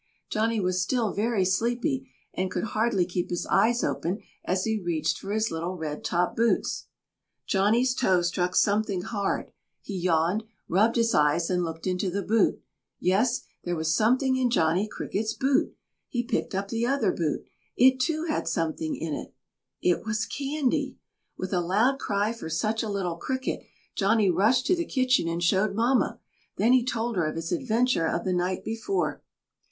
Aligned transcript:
Johnny 0.31 0.59
was 0.59 0.81
still 0.81 1.13
very 1.13 1.45
sleepy 1.45 2.09
and 2.33 2.49
could 2.49 2.63
hardly 2.63 3.05
keep 3.05 3.29
his 3.29 3.45
eyes 3.45 3.83
open 3.83 4.17
as 4.43 4.63
he 4.63 4.81
reached 4.81 5.19
for 5.19 5.31
his 5.31 5.51
little 5.51 5.75
red 5.77 6.03
topped 6.03 6.35
boots. 6.35 6.87
Johnny's 7.45 7.93
toe 7.93 8.23
struck 8.23 8.55
something 8.55 9.03
hard, 9.03 9.51
he 9.79 9.95
yawned, 9.95 10.43
rubbed 10.67 10.95
his 10.95 11.13
eyes 11.13 11.51
and 11.51 11.63
looked 11.63 11.85
into 11.85 12.09
the 12.09 12.23
boot. 12.23 12.59
Yes, 12.99 13.41
there 13.63 13.75
was 13.75 13.93
something 13.93 14.37
in 14.37 14.49
Johnny 14.49 14.87
Cricket's 14.87 15.35
boot! 15.35 15.75
He 16.09 16.23
picked 16.23 16.55
up 16.55 16.69
the 16.69 16.87
other 16.87 17.11
boot; 17.11 17.45
it, 17.77 17.99
too, 17.99 18.23
had 18.23 18.47
something 18.47 18.95
in 18.95 19.13
it! 19.13 19.35
It 19.83 20.03
was 20.03 20.25
candy! 20.25 20.97
With 21.37 21.53
a 21.53 21.61
loud 21.61 21.99
cry 21.99 22.33
for 22.33 22.49
such 22.49 22.81
a 22.81 22.89
little 22.89 23.17
Cricket, 23.17 23.63
Johnny 23.95 24.31
rushed 24.31 24.65
to 24.65 24.75
the 24.75 24.83
kitchen 24.83 25.27
and 25.27 25.43
showed 25.43 25.75
Mamma, 25.75 26.19
then 26.57 26.73
he 26.73 26.83
told 26.83 27.17
her 27.17 27.27
of 27.27 27.35
his 27.35 27.51
adventure 27.51 28.07
of 28.07 28.23
the 28.25 28.33
night 28.33 28.63
before. 28.63 29.21